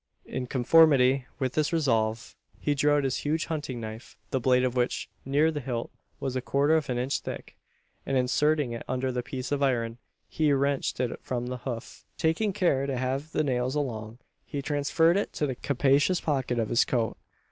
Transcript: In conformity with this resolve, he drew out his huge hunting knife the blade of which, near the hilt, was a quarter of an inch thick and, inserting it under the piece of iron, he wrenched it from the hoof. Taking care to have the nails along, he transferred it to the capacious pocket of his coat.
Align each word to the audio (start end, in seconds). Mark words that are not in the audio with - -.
In 0.25 0.47
conformity 0.47 1.27
with 1.37 1.53
this 1.53 1.71
resolve, 1.71 2.35
he 2.59 2.73
drew 2.73 2.93
out 2.93 3.03
his 3.03 3.17
huge 3.17 3.45
hunting 3.45 3.79
knife 3.79 4.17
the 4.31 4.39
blade 4.39 4.63
of 4.63 4.75
which, 4.75 5.07
near 5.25 5.51
the 5.51 5.59
hilt, 5.59 5.91
was 6.19 6.35
a 6.35 6.41
quarter 6.41 6.75
of 6.75 6.89
an 6.89 6.97
inch 6.97 7.19
thick 7.19 7.55
and, 8.03 8.17
inserting 8.17 8.71
it 8.71 8.81
under 8.87 9.11
the 9.11 9.21
piece 9.21 9.51
of 9.51 9.61
iron, 9.61 9.99
he 10.27 10.51
wrenched 10.53 10.99
it 10.99 11.19
from 11.21 11.45
the 11.45 11.57
hoof. 11.57 12.03
Taking 12.17 12.51
care 12.51 12.87
to 12.87 12.97
have 12.97 13.31
the 13.31 13.43
nails 13.43 13.75
along, 13.75 14.17
he 14.43 14.59
transferred 14.63 15.17
it 15.17 15.33
to 15.33 15.45
the 15.45 15.53
capacious 15.53 16.19
pocket 16.19 16.57
of 16.57 16.69
his 16.69 16.83
coat. 16.83 17.15